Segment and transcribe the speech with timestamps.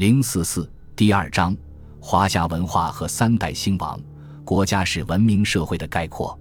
[0.00, 1.54] 零四四第二章：
[2.00, 4.00] 华夏文化和三代兴亡。
[4.46, 6.40] 国家是文明社会的概括。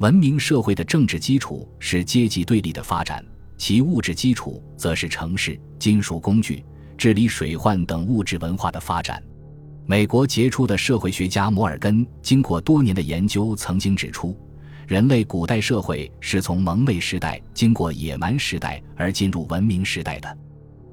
[0.00, 3.24] 文明社会的政治基础是阶级对立的发展，
[3.56, 6.62] 其物质基础则是城市、金属工具、
[6.98, 9.22] 治理水患等物质文化的发展。
[9.86, 14.38] 美国杰出的社会学家摩尔根经过多年的研究，曾经指出，
[14.86, 20.36] 人类古代社会是从蒙昧时代经过野蛮时代而进入文明时代的。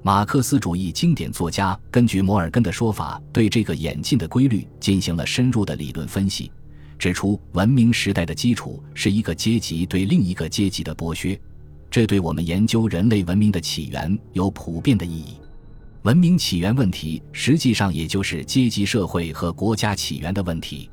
[0.08, 6.50] 马克思主义经典作家根据摩尔根的说法，对这个演进的规律进行了深入的理论分析，
[6.98, 11.38] 指出文明时代的基础是一个阶级对另一个阶级的剥削，
[11.92, 15.34] 这对我们研究人类文明的起源有普遍的意义。
[16.04, 20.90] 文明起源问题实际上也就是阶级社会和国家起源的问题。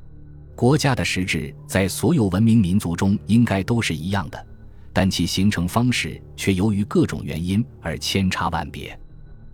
[0.56, 4.44] 国家的实质在所有文明民族中应该都是一样的，
[4.94, 8.98] 但其形成方式却由于各种原因而千差万别。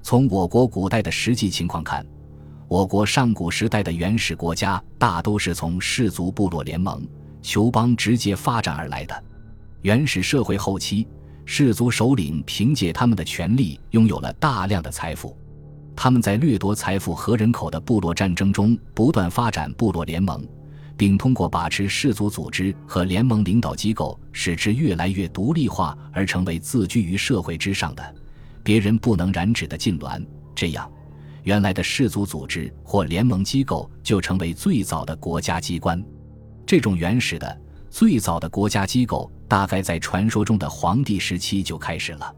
[0.03, 2.07] 从我国古代的实际情况看，
[2.69, 7.05] 我国上古时代的原始国家大都是从氏族部落联盟、
[7.43, 9.25] 酋邦直接发展而来的。
[9.83, 11.09] 原始社会后期，
[11.47, 15.37] 氏族首领凭借他们的权力拥有了大量的财富，
[15.97, 20.47] 他们在掠夺财富和人口的部落战争中不断发展部落联盟，
[21.01, 28.15] 并通过把持氏族组织和联盟领导机构，使之越来越独立化，而成为自居于社会之上的。
[28.63, 30.23] 别人不能染指的禁脔，
[30.55, 30.93] 这样，
[31.43, 36.05] 原来的氏族组织或联盟机构就成为最早的国家机关。
[36.67, 42.31] 这种原始的、最早的国家机构，大概在传说中的黄帝时期就开始了。